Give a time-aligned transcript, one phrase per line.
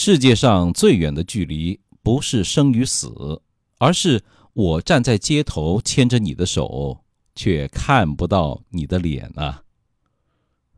[0.00, 3.42] 世界上最远的距离，不是生与死，
[3.78, 7.00] 而是我站在街头牵着你的手，
[7.34, 9.64] 却看不到你的脸啊！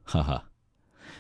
[0.05, 0.49] 哈哈。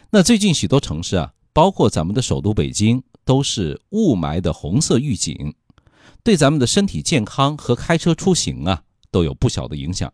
[0.08, 5.54] 那最近许多城市啊，包括咱们的首都北京，都是雾霾的红色预警，
[6.24, 10.10] 对咱们的身体健康和开车出行啊，都有不小的影响。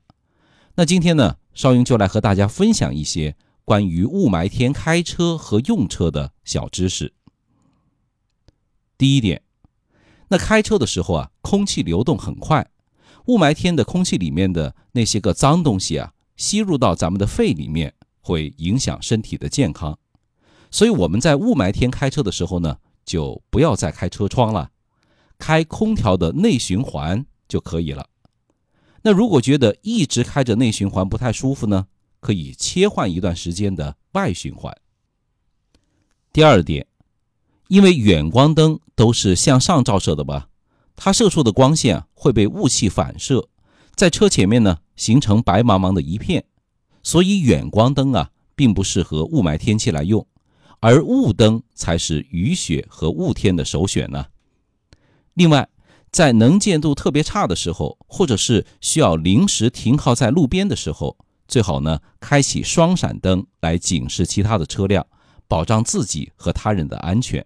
[0.75, 7.13] 那今天呢，邵英就来和大家分享一些关于雾霾天开车和用车的小知识。
[8.99, 9.43] 第一点，
[10.29, 12.71] 那开车的时候啊，空气流动很快，
[13.27, 19.99] 雾霾天的空气里面的那些个脏东西啊，吸入到咱们的肺里面，会影响身体的健康。
[20.71, 24.71] 所以我们在雾霾天开车的时候呢，就不要再开车窗了，
[25.39, 28.09] 开空调的内循环就可以了。
[29.03, 31.87] 那如果觉得一直开着内循环不太舒服呢，
[32.21, 34.75] 可以切换一段时间的外循环。
[36.33, 36.87] 第二点。
[37.69, 40.49] 因为远光灯都是向上照射的吧，
[40.95, 43.49] 它射出的光线会被雾气反射，
[43.95, 46.45] 在车前面呢形成白茫茫的一片，
[47.03, 50.27] 所以远光灯啊并不适合雾霾天气来用，
[50.81, 54.27] 而雾灯才是雨雪和雾天的首选呢。
[55.35, 55.69] 另外，
[56.13, 65.07] 在能见度特别差的时候，或者是需要临时停靠在路边的时候，最好呢开启双闪灯来警示其他的车辆，
[65.49, 67.45] 保障自己和他人的安全。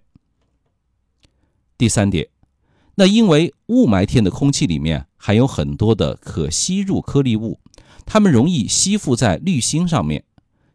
[1.80, 2.28] 第三点，
[2.96, 7.58] 那因为雾霾天的空气里面含有很多的可吸入颗粒物，
[8.04, 10.22] 它们容易吸附在滤芯上面，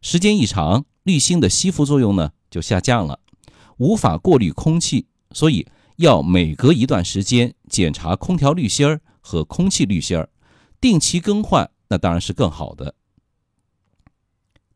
[0.01, 3.19] 时间一长，滤芯的吸附作用呢就下降了，
[3.77, 5.67] 无法过滤空气，所以
[5.97, 10.27] 要每隔一段时间检查空调滤芯儿和空气滤芯儿，
[10.81, 12.95] 定期更换，那当然是更好的。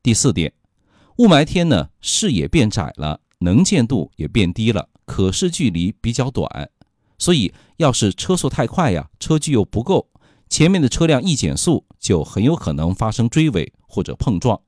[0.03, 0.53] 第四点，
[1.17, 4.89] 雾霾天呢，视野变窄了，能见度也变低了。
[5.09, 6.69] 可视距离比较短，
[7.17, 10.07] 所以要是车速太快呀，车距又不够，
[10.47, 14.61] 前面的车辆一减速，就很有可能发生追尾或者碰撞。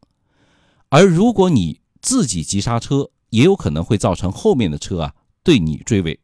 [0.89, 5.13] 而如果你自己急刹车，也有可能会造成后面的车啊
[5.43, 6.19] 对你追尾。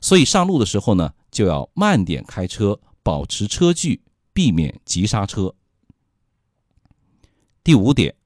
[0.00, 4.02] 所以上路的时候呢，就要慢点开车，保持车距，
[4.32, 5.54] 避免急刹车。
[7.62, 8.16] 第五点，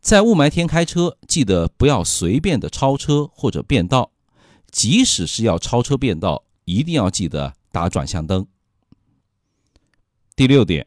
[0.00, 4.10] 在雾霾天开车，记得不要随便的超车或者变道。
[4.72, 8.46] 即使是要超车变道，一定要记得打转向灯。
[10.34, 10.86] 第六点，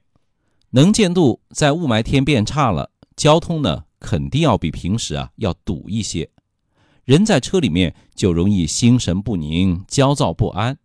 [0.71, 6.29] 能见度在雾霾天变差了，交通呢肯定要比平时啊要堵一些，
[7.03, 10.79] 人在车里面就容易心神不宁、焦躁不安。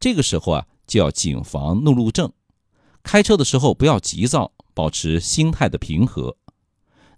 [0.00, 2.32] 这个时候啊就要谨防怒路症，
[3.04, 6.36] 开车的时候不要急躁，保持心态的平和。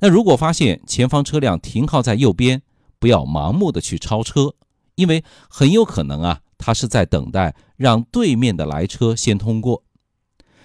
[0.00, 2.60] 那如果发现前方车辆停靠在右边，
[2.98, 4.54] 不要盲目的去超车。
[4.94, 9.84] 因为很有可能啊，他是在等待让对面的来车先通过。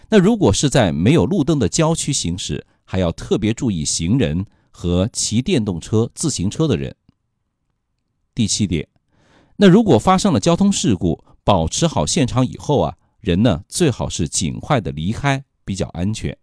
[0.10, 6.96] 那如果是在没有路灯的郊区行驶，还要特别注意行人和骑电动车、自行车的人。
[8.34, 8.88] 第七点，
[9.58, 16.38] 那如果发生了交通事故，保持好现场以后啊，人呢最好是尽快的离开，比较安全。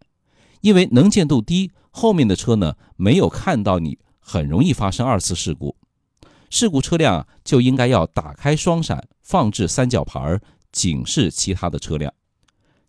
[0.61, 5.77] 因为能见度低，后面的车呢没有看到你，很容易发生二次事故。
[6.51, 10.41] 事故车辆就应该要打开双闪，放置三角牌，
[10.73, 12.13] 警示其他的车辆。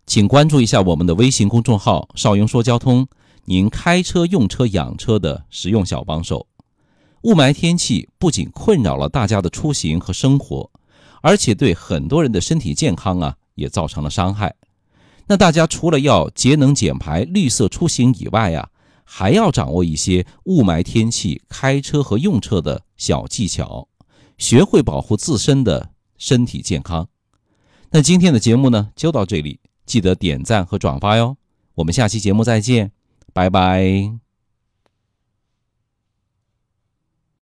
[0.05, 3.07] 请关注一下我们的微信公众号“少英说交通”，
[3.45, 6.47] 您开车、用车、养车的实用小帮手。
[7.23, 10.69] 雾霾天气不仅困扰了大家的出行和生活，
[11.21, 14.53] 而且对很多人的身体健康啊也造成了伤害。
[15.25, 18.69] 那大家除了要节能减排、绿色出行以外呀，
[19.05, 23.88] 还要掌握一些雾霾天气开车和用车的小技巧，
[24.38, 27.07] 学会保护自身的身体健康。
[27.91, 31.38] 那今天的节目呢，就到这里，记得点赞和转发哟。
[31.75, 32.91] 我们下期节目再见，
[33.31, 34.25] 拜拜。